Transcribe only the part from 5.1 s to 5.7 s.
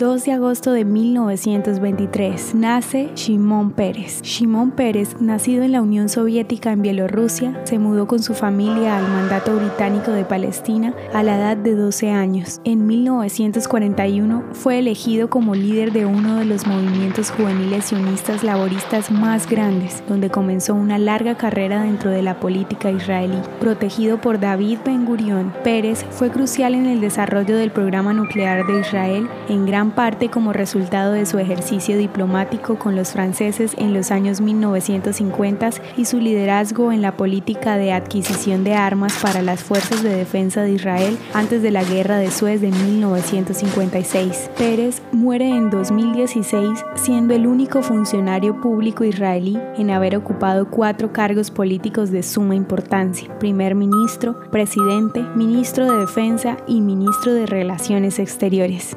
nacido